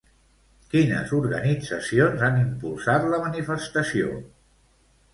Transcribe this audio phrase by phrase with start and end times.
[0.71, 4.21] Quines organitzacions han impulsat la manifestació?